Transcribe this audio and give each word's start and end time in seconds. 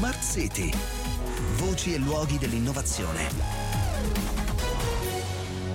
Smart 0.00 0.22
City. 0.22 0.70
Voci 1.56 1.92
e 1.92 1.98
luoghi 1.98 2.38
dell'innovazione. 2.38 3.28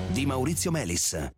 Di 0.08 0.26
Maurizio 0.26 0.72
Melis. 0.72 1.32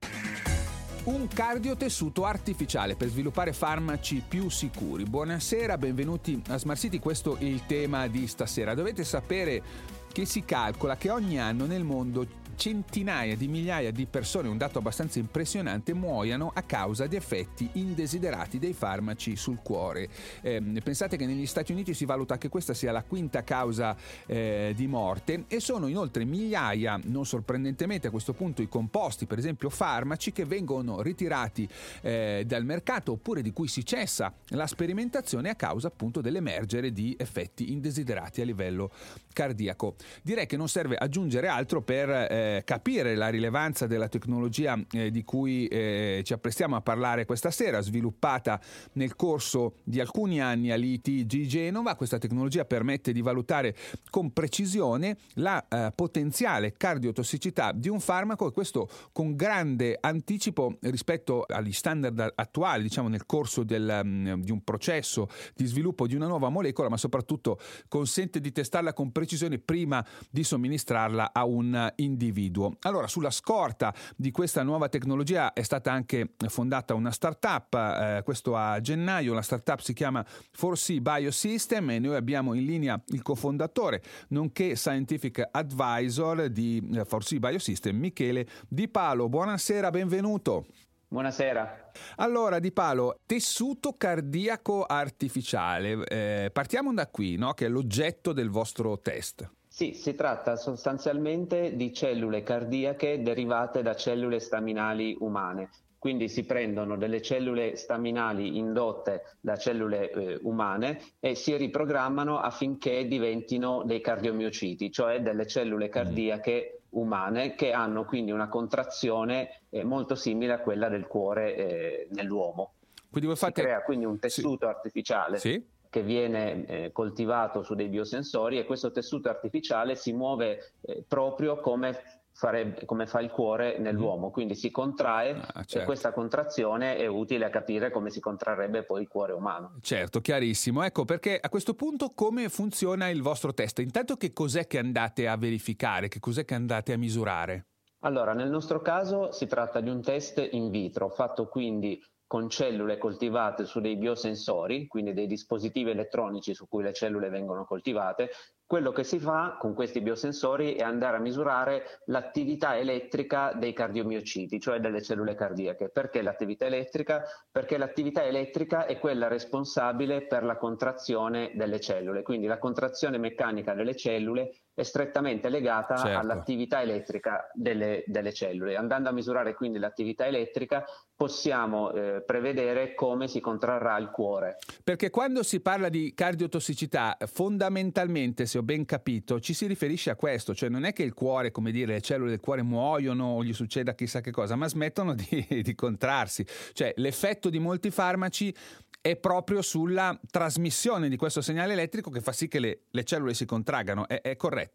Un 1.03 1.27
cardiotessuto 1.27 2.23
artificiale 2.23 2.95
per 2.95 3.09
sviluppare 3.09 3.51
farmaci 3.51 4.23
più 4.25 4.47
sicuri. 4.47 5.03
Buonasera, 5.03 5.77
benvenuti 5.77 6.41
a 6.47 6.57
Smart 6.57 6.79
City, 6.79 6.99
questo 6.99 7.35
è 7.35 7.43
il 7.43 7.65
tema 7.65 8.07
di 8.07 8.25
stasera. 8.25 8.73
Dovete 8.73 9.03
sapere 9.03 9.61
che 10.09 10.23
si 10.23 10.45
calcola 10.45 10.95
che 10.95 11.09
ogni 11.09 11.41
anno 11.41 11.65
nel 11.65 11.83
mondo 11.83 12.25
centinaia 12.57 13.35
di 13.37 13.47
migliaia 13.47 13.91
di 13.91 14.07
persone, 14.07 14.49
un 14.49 14.57
dato 14.57 14.79
abbastanza 14.79 15.19
impressionante, 15.19 15.93
muoiano 15.93 16.51
a 16.53 16.63
causa 16.63 17.05
di 17.05 17.15
effetti 17.15 17.69
indesiderati 17.73 18.57
dei 18.57 18.73
farmaci 18.73 19.35
sul 19.35 19.59
cuore. 19.61 20.09
Eh, 20.41 20.61
pensate 20.83 21.15
che 21.15 21.25
negli 21.25 21.45
Stati 21.45 21.71
Uniti 21.71 21.93
si 21.93 22.05
valuta 22.05 22.37
che 22.37 22.49
questa 22.49 22.73
sia 22.73 22.91
la 22.91 23.03
quinta 23.03 23.43
causa 23.43 23.95
eh, 24.25 24.73
di 24.75 24.87
morte 24.87 25.45
e 25.47 25.59
sono 25.59 25.87
inoltre 25.87 26.25
migliaia, 26.25 26.99
non 27.05 27.25
sorprendentemente 27.25 28.07
a 28.07 28.11
questo 28.11 28.33
punto, 28.33 28.61
i 28.61 28.67
composti, 28.67 29.27
per 29.27 29.37
esempio 29.37 29.69
farmaci, 29.69 30.31
che 30.31 30.45
vengono 30.45 31.01
ritirati 31.01 31.67
eh, 32.01 32.43
dal 32.45 32.65
mercato 32.65 33.13
oppure 33.13 33.41
di 33.41 33.53
cui 33.53 33.67
si 33.67 33.85
cessa 33.85 34.33
la 34.49 34.65
sperimentazione 34.65 35.49
a 35.49 35.55
causa 35.55 35.87
appunto 35.87 36.21
dell'emergere 36.21 36.91
di 36.91 37.15
effetti 37.19 37.71
indesiderati 37.71 38.41
a 38.41 38.45
livello 38.45 38.91
cardiaco. 39.31 39.95
Direi 40.23 40.47
che 40.47 40.57
non 40.57 40.67
serve 40.67 40.95
aggiungere 40.95 41.47
altro 41.47 41.81
per 41.81 42.09
eh, 42.47 42.63
capire 42.63 43.15
la 43.15 43.29
rilevanza 43.29 43.87
della 43.87 44.07
tecnologia 44.07 44.79
eh, 44.91 45.11
di 45.11 45.23
cui 45.23 45.67
eh, 45.67 46.21
ci 46.23 46.33
apprestiamo 46.33 46.75
a 46.75 46.81
parlare 46.81 47.25
questa 47.25 47.51
sera, 47.51 47.81
sviluppata 47.81 48.59
nel 48.93 49.15
corso 49.15 49.75
di 49.83 49.99
alcuni 49.99 50.41
anni 50.41 50.71
all'ITG 50.71 51.45
Genova. 51.45 51.95
Questa 51.95 52.17
tecnologia 52.17 52.65
permette 52.65 53.11
di 53.11 53.21
valutare 53.21 53.75
con 54.09 54.31
precisione 54.31 55.17
la 55.35 55.65
eh, 55.67 55.91
potenziale 55.93 56.73
cardiotossicità 56.73 57.71
di 57.73 57.89
un 57.89 57.99
farmaco 57.99 58.47
e 58.47 58.51
questo 58.51 58.89
con 59.11 59.35
grande 59.35 59.97
anticipo 59.99 60.77
rispetto 60.81 61.43
agli 61.47 61.73
standard 61.73 62.33
attuali, 62.35 62.83
diciamo 62.83 63.07
nel 63.07 63.25
corso 63.25 63.63
del, 63.63 63.99
um, 64.03 64.41
di 64.41 64.51
un 64.51 64.63
processo 64.63 65.29
di 65.55 65.65
sviluppo 65.65 66.07
di 66.07 66.15
una 66.15 66.27
nuova 66.27 66.49
molecola, 66.49 66.89
ma 66.89 66.97
soprattutto 66.97 67.59
consente 67.87 68.39
di 68.39 68.51
testarla 68.51 68.93
con 68.93 69.11
precisione 69.11 69.57
prima 69.59 70.05
di 70.29 70.43
somministrarla 70.43 71.31
a 71.33 71.45
un 71.45 71.91
individuo 71.95 72.36
individuo. 72.37 72.77
Allora, 72.81 73.07
sulla 73.07 73.31
scorta 73.31 73.93
di 74.15 74.31
questa 74.31 74.63
nuova 74.63 74.87
tecnologia 74.87 75.53
è 75.53 75.63
stata 75.63 75.91
anche 75.91 76.33
fondata 76.47 76.93
una 76.93 77.11
startup, 77.11 77.73
eh, 77.73 78.21
questo 78.23 78.55
a 78.55 78.79
gennaio, 78.79 79.33
la 79.33 79.41
startup 79.41 79.79
si 79.79 79.93
chiama 79.93 80.25
4C 80.55 80.99
Biosystem 80.99 81.89
e 81.89 81.99
noi 81.99 82.15
abbiamo 82.15 82.53
in 82.53 82.65
linea 82.65 83.01
il 83.07 83.21
cofondatore, 83.21 84.01
nonché 84.29 84.75
scientific 84.75 85.47
advisor 85.51 86.49
di 86.49 86.81
4C 86.81 87.35
eh, 87.35 87.39
Biosystem, 87.39 87.97
Michele 87.97 88.47
Di 88.67 88.87
Palo. 88.87 89.27
Buonasera, 89.27 89.89
benvenuto. 89.89 90.65
Buonasera. 91.09 91.91
Allora, 92.17 92.59
Di 92.59 92.71
Palo, 92.71 93.21
tessuto 93.25 93.93
cardiaco 93.93 94.83
artificiale. 94.83 96.05
Eh, 96.05 96.49
partiamo 96.51 96.93
da 96.93 97.07
qui, 97.07 97.37
no? 97.37 97.53
che 97.53 97.65
è 97.65 97.69
l'oggetto 97.69 98.33
del 98.33 98.49
vostro 98.49 98.99
test. 98.99 99.49
Sì, 99.77 99.93
si 99.93 100.15
tratta 100.15 100.55
sostanzialmente 100.55 101.75
di 101.75 101.93
cellule 101.93 102.41
cardiache 102.41 103.21
derivate 103.21 103.83
da 103.83 103.95
cellule 103.95 104.39
staminali 104.39 105.15
umane. 105.19 105.69
Quindi 105.99 106.29
si 106.29 106.45
prendono 106.45 106.97
delle 106.97 107.21
cellule 107.21 107.75
staminali 107.75 108.57
indotte 108.57 109.35
da 109.39 109.55
cellule 109.55 110.09
eh, 110.09 110.39
umane 110.41 110.99
e 111.19 111.35
si 111.35 111.55
riprogrammano 111.55 112.39
affinché 112.39 113.05
diventino 113.05 113.83
dei 113.85 114.01
cardiomiociti, 114.01 114.91
cioè 114.91 115.21
delle 115.21 115.45
cellule 115.45 115.89
mm. 115.89 115.91
cardiache 115.91 116.81
umane 116.93 117.53
che 117.53 117.71
hanno 117.71 118.03
quindi 118.03 118.31
una 118.31 118.49
contrazione 118.49 119.61
eh, 119.69 119.83
molto 119.83 120.15
simile 120.15 120.53
a 120.53 120.59
quella 120.59 120.89
del 120.89 121.05
cuore 121.05 121.55
eh, 121.55 122.07
nell'uomo. 122.13 122.71
Quindi 123.11 123.29
si 123.29 123.35
fate... 123.35 123.61
crea 123.61 123.83
quindi 123.83 124.05
un 124.05 124.17
tessuto 124.17 124.65
sì. 124.65 124.71
artificiale. 124.73 125.37
Sì 125.37 125.75
che 125.89 126.03
viene 126.03 126.65
eh, 126.65 126.91
coltivato 126.91 127.63
su 127.63 127.75
dei 127.75 127.87
biosensori 127.87 128.57
e 128.57 128.65
questo 128.65 128.91
tessuto 128.91 129.29
artificiale 129.29 129.95
si 129.95 130.13
muove 130.13 130.73
eh, 130.81 131.03
proprio 131.07 131.59
come, 131.59 132.19
farebbe, 132.31 132.85
come, 132.85 133.07
fa 133.07 133.19
il 133.19 133.29
cuore 133.29 133.77
nell'uomo, 133.79 134.29
quindi 134.29 134.55
si 134.55 134.69
contrae 134.69 135.31
ah, 135.31 135.63
certo. 135.63 135.79
e 135.79 135.83
questa 135.83 136.11
contrazione 136.11 136.97
è 136.97 137.07
utile 137.07 137.45
a 137.45 137.49
capire 137.49 137.89
come 137.89 138.09
si 138.09 138.19
contrarrebbe 138.19 138.83
poi 138.83 139.01
il 139.01 139.07
cuore 139.07 139.33
umano. 139.33 139.77
Certo, 139.81 140.21
chiarissimo. 140.21 140.83
Ecco 140.83 141.05
perché 141.05 141.39
a 141.41 141.49
questo 141.49 141.73
punto 141.73 142.11
come 142.13 142.49
funziona 142.49 143.09
il 143.09 143.21
vostro 143.21 143.53
test? 143.53 143.79
Intanto 143.79 144.15
che 144.15 144.33
cos'è 144.33 144.67
che 144.67 144.77
andate 144.77 145.27
a 145.27 145.37
verificare, 145.37 146.07
che 146.07 146.19
cos'è 146.19 146.45
che 146.45 146.53
andate 146.53 146.93
a 146.93 146.97
misurare? 146.97 147.65
Allora, 148.01 148.33
nel 148.33 148.49
nostro 148.49 148.81
caso 148.81 149.31
si 149.31 149.47
tratta 149.47 149.79
di 149.79 149.89
un 149.89 150.01
test 150.01 150.47
in 150.51 150.69
vitro, 150.69 151.09
fatto 151.09 151.47
quindi 151.47 151.99
con 152.27 152.49
cellule 152.49 152.97
coltivate 152.97 153.65
su 153.65 153.79
dei 153.79 153.95
biosensori, 153.95 154.85
quindi 154.87 155.13
dei 155.13 155.27
dispositivi 155.27 155.91
elettronici 155.91 156.53
su 156.53 156.67
cui 156.67 156.83
le 156.83 156.93
cellule 156.93 157.29
vengono 157.29 157.63
coltivate, 157.63 158.29
quello 158.65 158.91
che 158.91 159.05
si 159.05 159.17
fa 159.17 159.55
con 159.57 159.73
questi 159.73 160.01
biosensori 160.01 160.73
è 160.73 160.83
andare 160.83 161.15
a 161.15 161.21
misurare 161.21 162.01
l'attività 162.07 162.77
elettrica 162.77 163.53
dei 163.53 163.71
cardiomiociti, 163.71 164.59
cioè 164.59 164.81
delle 164.81 165.01
cellule 165.01 165.35
cardiache. 165.35 165.89
Perché 165.89 166.21
l'attività 166.21 166.65
elettrica? 166.65 167.23
Perché 167.49 167.77
l'attività 167.77 168.25
elettrica 168.25 168.85
è 168.85 168.99
quella 168.99 169.29
responsabile 169.29 170.27
per 170.27 170.43
la 170.43 170.57
contrazione 170.57 171.53
delle 171.55 171.79
cellule, 171.79 172.23
quindi 172.23 172.45
la 172.45 172.59
contrazione 172.59 173.17
meccanica 173.17 173.73
delle 173.73 173.95
cellule 173.95 174.51
è 174.77 174.83
strettamente 174.83 175.49
legata 175.49 175.95
certo. 175.95 176.19
all'attività 176.19 176.83
elettrica 176.83 177.49
delle, 177.51 178.03
delle, 178.05 178.31
cellule. 178.31 178.75
Andando 178.75 179.09
a 179.09 179.11
misurare 179.11 179.55
quindi 179.55 179.79
l'attività 179.79 180.27
elettrica 180.27 180.85
possiamo 181.15 181.91
eh, 181.93 182.21
prevedere 182.23 182.93
come 182.93 183.27
si 183.27 183.39
contrarrà 183.39 183.97
il 183.97 184.11
cuore. 184.11 184.57
Perché 184.83 185.09
quando 185.09 185.41
si 185.41 185.61
parla 185.61 185.89
di 185.89 186.13
cardiotossicità, 186.13 187.17
fondamentalmente, 187.25 188.45
se 188.45 188.59
ho 188.59 188.61
ben 188.61 188.85
capito, 188.85 189.39
ci 189.39 189.55
si 189.55 189.65
riferisce 189.65 190.11
a 190.11 190.15
questo, 190.15 190.53
cioè 190.53 190.69
non 190.69 190.83
è 190.83 190.93
che 190.93 191.01
il 191.01 191.15
cuore, 191.15 191.49
come 191.49 191.71
dire, 191.71 191.93
le 191.93 192.01
cellule 192.01 192.29
del 192.29 192.39
cuore 192.39 192.61
muoiono 192.61 193.33
o 193.33 193.43
gli 193.43 193.53
succeda 193.53 193.95
chissà 193.95 194.21
che 194.21 194.29
cosa, 194.29 194.55
ma 194.55 194.67
smettono 194.67 195.15
di, 195.15 195.47
di 195.63 195.73
contrarsi. 195.73 196.45
Cioè 196.73 196.93
l'effetto 196.97 197.49
di 197.49 197.57
molti 197.57 197.89
farmaci 197.89 198.53
è 199.01 199.15
proprio 199.15 199.61
sulla 199.61 200.19
trasmissione 200.29 201.07
di 201.07 201.15
questo 201.15 201.39
segnale 201.39 201.73
elettrico 201.73 202.09
che 202.09 202.19
fa 202.19 202.33
sì 202.33 202.47
che 202.49 202.59
le, 202.59 202.81
le 202.89 203.03
cellule 203.05 203.33
si 203.33 203.45
contraggano. 203.45 204.07
È, 204.07 204.21
è 204.21 204.35
corretto? 204.35 204.66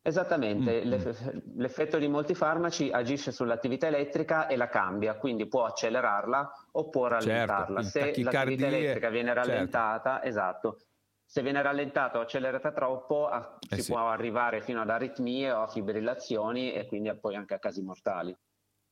Esattamente, 0.00 0.84
mm-hmm. 0.84 1.56
l'effetto 1.56 1.98
di 1.98 2.08
molti 2.08 2.34
farmaci 2.34 2.90
agisce 2.90 3.30
sull'attività 3.30 3.88
elettrica 3.88 4.46
e 4.46 4.56
la 4.56 4.68
cambia, 4.68 5.16
quindi 5.16 5.46
può 5.46 5.64
accelerarla 5.66 6.50
o 6.72 6.88
può 6.88 7.08
certo, 7.08 7.26
rallentarla. 7.26 7.82
Certo, 7.82 8.14
Se 8.14 8.22
l'attività 8.22 8.66
elettrica 8.66 9.10
viene 9.10 9.34
certo. 9.34 9.48
rallentata, 9.48 10.12
certo. 10.12 10.28
esatto, 10.28 10.78
se 11.26 11.42
viene 11.42 11.60
rallentata 11.60 12.18
o 12.18 12.22
accelerata 12.22 12.72
troppo 12.72 13.30
eh 13.30 13.76
si 13.76 13.82
sì. 13.82 13.92
può 13.92 14.08
arrivare 14.08 14.62
fino 14.62 14.80
ad 14.80 14.88
aritmie 14.88 15.52
o 15.52 15.60
a 15.60 15.66
fibrillazioni 15.66 16.72
e 16.72 16.86
quindi 16.86 17.14
poi 17.18 17.36
anche 17.36 17.52
a 17.52 17.58
casi 17.58 17.82
mortali. 17.82 18.34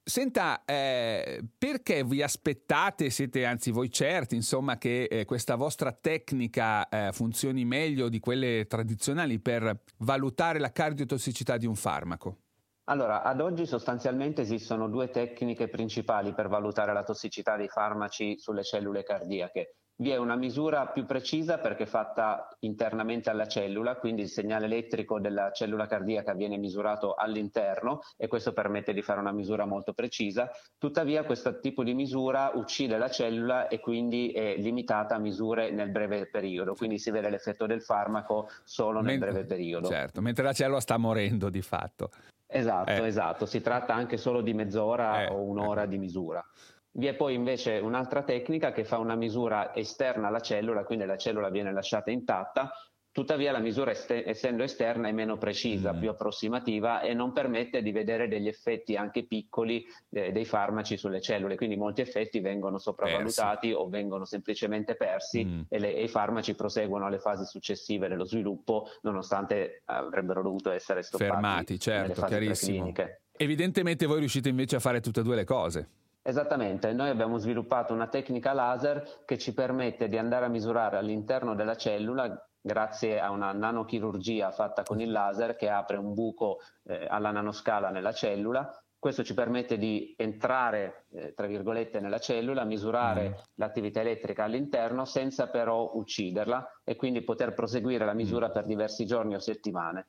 Senta, 0.09 0.65
eh, 0.65 1.43
perché 1.59 2.05
vi 2.05 2.23
aspettate, 2.23 3.11
siete 3.11 3.45
anzi 3.45 3.73
voi 3.73 3.91
certi, 3.91 4.37
insomma, 4.37 4.79
che 4.79 5.09
eh, 5.11 5.25
questa 5.25 5.57
vostra 5.57 5.91
tecnica 5.91 6.89
eh, 6.89 7.11
funzioni 7.11 7.65
meglio 7.65 8.09
di 8.09 8.21
quelle 8.21 8.69
tradizionali 8.69 9.41
per 9.41 9.83
valutare 9.99 10.61
la 10.61 10.71
cardiotossicità 10.71 11.57
di 11.57 11.67
un 11.67 11.75
farmaco? 11.75 12.37
Allora, 12.85 13.25
ad 13.25 13.41
oggi 13.41 13.67
sostanzialmente 13.67 14.43
esistono 14.43 14.89
due 14.89 15.11
tecniche 15.11 15.67
principali 15.67 16.35
per 16.35 16.47
valutare 16.47 16.93
la 16.93 17.03
tossicità 17.03 17.57
dei 17.57 17.69
farmaci 17.69 18.39
sulle 18.39 18.63
cellule 18.63 19.03
cardiache. 19.03 19.75
Vi 19.99 20.11
è 20.11 20.17
una 20.17 20.37
misura 20.37 20.89
più 20.89 21.07
precisa 21.07 21.57
perché 21.59 21.87
fatta 21.87 22.55
internamente 22.61 23.31
alla 23.31 23.47
cellula, 23.47 23.97
quindi 23.97 24.23
il 24.23 24.29
segnale 24.29 24.67
elettrico 24.67 25.19
della 25.19 25.51
cellula 25.53 25.87
cardiaca 25.87 26.35
viene 26.35 26.59
misurato 26.59 27.15
all'interno 27.15 28.01
e 28.19 28.29
questo 28.29 28.53
permette 28.53 28.93
di 28.93 29.01
fare 29.01 29.21
una 29.21 29.33
misura 29.33 29.65
molto 29.65 29.95
precisa. 29.95 30.51
Tuttavia 30.77 31.25
questo 31.25 31.61
tipo 31.61 31.83
di 31.83 31.95
misura 31.95 32.51
uccide 32.55 32.99
la 32.99 33.09
cellula 33.09 33.69
e 33.69 33.81
quindi 33.81 34.33
è 34.33 34.57
limitata 34.59 35.15
a 35.15 35.19
misure 35.19 35.71
nel 35.71 35.91
breve 35.91 36.29
periodo, 36.29 36.75
quindi 36.75 36.99
si 36.99 37.11
vede 37.11 37.31
l'effetto 37.31 37.65
del 37.65 37.81
farmaco 37.81 38.51
solo 38.65 39.01
nel 39.01 39.19
mentre, 39.19 39.31
breve 39.31 39.47
periodo. 39.47 39.89
Certo, 39.89 40.21
mentre 40.21 40.45
la 40.45 40.53
cellula 40.53 40.81
sta 40.81 40.99
morendo 40.99 41.49
di 41.49 41.63
fatto. 41.63 42.11
Esatto, 42.49 42.91
eh. 42.91 43.07
esatto, 43.07 43.47
si 43.47 43.61
tratta 43.61 43.95
anche 43.95 44.19
solo 44.19 44.41
di 44.41 44.53
mezz'ora 44.53 45.23
eh. 45.23 45.29
o 45.29 45.43
un'ora 45.43 45.83
eh. 45.83 45.89
di 45.89 45.99
misura. 45.99 46.45
Vi 46.97 47.07
è 47.07 47.15
poi 47.15 47.35
invece 47.35 47.79
un'altra 47.79 48.23
tecnica 48.23 48.73
che 48.73 48.85
fa 48.85 48.97
una 48.97 49.17
misura 49.17 49.75
esterna 49.75 50.29
alla 50.29 50.41
cellula, 50.41 50.85
quindi 50.85 51.05
la 51.05 51.19
cellula 51.19 51.51
viene 51.51 51.71
lasciata 51.71 52.11
intatta, 52.11 52.71
tuttavia 53.13 53.53
la 53.53 53.59
misura 53.59 53.91
est- 53.91 54.23
essendo 54.25 54.63
esterna 54.63 55.09
è 55.09 55.13
meno 55.13 55.37
precisa, 55.37 55.93
mm. 55.93 55.99
più 55.99 56.09
approssimativa 56.09 57.03
e 57.03 57.13
non 57.13 57.35
permette 57.35 57.83
di 57.83 57.93
vedere 57.93 58.29
degli 58.29 58.49
effetti 58.49 58.97
anche 58.97 59.27
piccoli 59.27 59.85
eh, 60.11 60.33
dei 60.33 60.47
farmaci 60.47 60.97
sulle 60.97 61.21
cellule, 61.21 61.57
quindi 61.57 61.77
molti 61.77 62.01
effetti 62.01 62.41
vengono 62.41 62.79
sopravvalutati 62.79 63.69
persi. 63.69 63.83
o 63.83 63.89
vengono 63.91 64.25
semplicemente 64.25 64.95
persi 64.95 65.45
mm. 65.45 65.61
e, 65.69 65.79
le, 65.79 65.95
e, 65.95 66.05
i 66.05 66.09
farmaci 66.09 66.55
proseguono 66.55 67.05
alle 67.05 67.19
fasi 67.19 67.45
successive 67.45 68.09
dello 68.09 68.25
sviluppo 68.25 68.89
nonostante 69.03 69.83
avrebbero 69.85 70.41
dovuto 70.41 70.71
essere 70.71 71.03
stoppati 71.03 71.31
fermati, 71.31 71.79
certo, 71.79 72.23
chiarissimo. 72.23 72.91
Evidentemente 73.37 74.07
voi 74.07 74.21
riuscite 74.21 74.49
invece 74.49 74.77
a 74.77 74.81
fare 74.81 75.01
tutte 75.01 75.21
e 75.21 75.23
due 75.23 75.37
le 75.37 75.45
cose. 75.45 75.89
Esattamente, 76.29 76.93
noi 76.93 77.09
abbiamo 77.09 77.39
sviluppato 77.39 77.93
una 77.93 78.09
tecnica 78.09 78.53
laser 78.53 79.23
che 79.25 79.39
ci 79.39 79.55
permette 79.55 80.09
di 80.09 80.19
andare 80.19 80.47
a 80.47 80.49
misurare 80.49 80.97
all'interno 80.97 81.55
della 81.55 81.77
cellula 81.77 82.49
grazie 82.61 83.21
a 83.21 83.31
una 83.31 83.53
nanochirurgia 83.53 84.51
fatta 84.51 84.83
con 84.83 85.01
il 85.01 85.13
laser 85.13 85.55
che 85.55 85.71
apre 85.71 85.99
un 85.99 86.15
buco 86.15 86.59
eh, 86.83 87.07
alla 87.09 87.31
nanoscala 87.31 87.91
nella 87.91 88.13
cellula. 88.13 88.69
Questo 88.99 89.23
ci 89.23 89.35
permette 89.35 89.79
di 89.79 90.17
entrare, 90.17 91.07
eh, 91.13 91.33
tra 91.33 91.47
virgolette, 91.47 92.01
nella 92.01 92.19
cellula, 92.19 92.65
misurare 92.65 93.29
mm. 93.29 93.33
l'attività 93.55 94.01
elettrica 94.01 94.43
all'interno 94.43 95.05
senza 95.05 95.49
però 95.49 95.93
ucciderla 95.95 96.81
e 96.83 96.97
quindi 96.97 97.23
poter 97.23 97.55
proseguire 97.55 98.05
la 98.05 98.15
misura 98.15 98.49
mm. 98.49 98.53
per 98.53 98.65
diversi 98.65 99.07
giorni 99.07 99.37
o 99.37 99.39
settimane. 99.39 100.09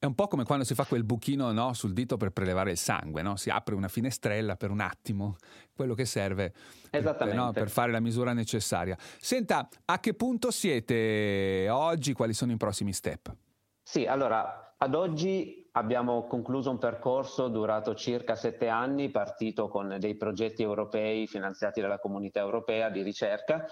È 0.00 0.06
un 0.06 0.14
po' 0.14 0.28
come 0.28 0.44
quando 0.44 0.64
si 0.64 0.76
fa 0.76 0.84
quel 0.84 1.02
buchino 1.02 1.50
no, 1.50 1.72
sul 1.72 1.92
dito 1.92 2.16
per 2.16 2.30
prelevare 2.30 2.70
il 2.70 2.76
sangue, 2.76 3.20
no? 3.20 3.34
si 3.34 3.50
apre 3.50 3.74
una 3.74 3.88
finestrella 3.88 4.54
per 4.54 4.70
un 4.70 4.78
attimo, 4.78 5.38
quello 5.74 5.94
che 5.94 6.04
serve 6.04 6.52
per, 6.88 7.34
no, 7.34 7.50
per, 7.50 7.68
fare 7.68 7.90
la 7.90 7.98
misura 7.98 8.32
necessaria. 8.32 8.96
Senta, 9.18 9.68
a 9.86 9.98
che 9.98 10.14
punto 10.14 10.52
siete 10.52 11.66
oggi? 11.68 12.12
Quali 12.12 12.32
sono 12.32 12.52
i 12.52 12.56
prossimi 12.56 12.92
step? 12.92 13.34
Sì, 13.82 14.06
allora, 14.06 14.76
ad 14.78 14.94
oggi 14.94 15.68
abbiamo 15.72 16.28
concluso 16.28 16.70
un 16.70 16.78
percorso 16.78 17.48
durato 17.48 17.96
circa 17.96 18.36
sette 18.36 18.68
anni, 18.68 19.10
partito 19.10 19.66
con 19.66 19.96
dei 19.98 20.16
progetti 20.16 20.62
europei 20.62 21.26
finanziati 21.26 21.80
dalla 21.80 21.98
comunità 21.98 22.38
europea 22.38 22.88
di 22.88 23.02
ricerca 23.02 23.66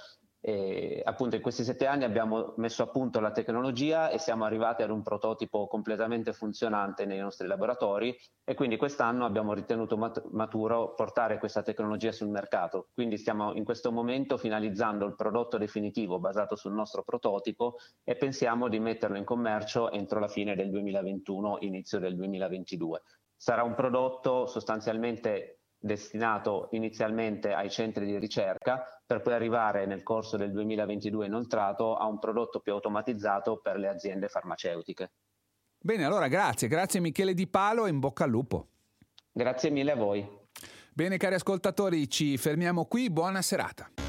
e 0.48 1.02
appunto 1.04 1.34
in 1.34 1.42
questi 1.42 1.64
sette 1.64 1.86
anni 1.86 2.04
abbiamo 2.04 2.54
messo 2.58 2.84
a 2.84 2.86
punto 2.86 3.18
la 3.18 3.32
tecnologia 3.32 4.10
e 4.10 4.20
siamo 4.20 4.44
arrivati 4.44 4.84
ad 4.84 4.90
un 4.90 5.02
prototipo 5.02 5.66
completamente 5.66 6.32
funzionante 6.32 7.04
nei 7.04 7.18
nostri 7.18 7.48
laboratori 7.48 8.16
e 8.44 8.54
quindi 8.54 8.76
quest'anno 8.76 9.24
abbiamo 9.24 9.54
ritenuto 9.54 9.96
mat- 9.96 10.24
maturo 10.30 10.94
portare 10.94 11.40
questa 11.40 11.64
tecnologia 11.64 12.12
sul 12.12 12.28
mercato. 12.28 12.90
Quindi 12.94 13.18
stiamo 13.18 13.54
in 13.54 13.64
questo 13.64 13.90
momento 13.90 14.36
finalizzando 14.36 15.04
il 15.04 15.16
prodotto 15.16 15.58
definitivo 15.58 16.20
basato 16.20 16.54
sul 16.54 16.74
nostro 16.74 17.02
prototipo 17.02 17.78
e 18.04 18.14
pensiamo 18.14 18.68
di 18.68 18.78
metterlo 18.78 19.16
in 19.16 19.24
commercio 19.24 19.90
entro 19.90 20.20
la 20.20 20.28
fine 20.28 20.54
del 20.54 20.70
2021, 20.70 21.56
inizio 21.62 21.98
del 21.98 22.14
2022. 22.14 23.02
Sarà 23.34 23.64
un 23.64 23.74
prodotto 23.74 24.46
sostanzialmente 24.46 25.55
destinato 25.78 26.68
inizialmente 26.72 27.52
ai 27.52 27.70
centri 27.70 28.06
di 28.06 28.18
ricerca 28.18 28.84
per 29.04 29.22
poi 29.22 29.34
arrivare 29.34 29.86
nel 29.86 30.02
corso 30.02 30.36
del 30.36 30.52
2022 30.52 31.26
inoltrato 31.26 31.96
a 31.96 32.06
un 32.06 32.18
prodotto 32.18 32.60
più 32.60 32.72
automatizzato 32.72 33.60
per 33.60 33.76
le 33.76 33.88
aziende 33.88 34.28
farmaceutiche. 34.28 35.12
Bene, 35.78 36.04
allora 36.04 36.28
grazie, 36.28 36.68
grazie 36.68 37.00
Michele 37.00 37.34
Di 37.34 37.46
Palo 37.46 37.86
e 37.86 37.90
in 37.90 38.00
bocca 38.00 38.24
al 38.24 38.30
lupo. 38.30 38.68
Grazie 39.30 39.70
mille 39.70 39.92
a 39.92 39.96
voi. 39.96 40.44
Bene 40.92 41.18
cari 41.18 41.34
ascoltatori, 41.34 42.08
ci 42.08 42.36
fermiamo 42.38 42.86
qui, 42.86 43.10
buona 43.10 43.42
serata. 43.42 44.05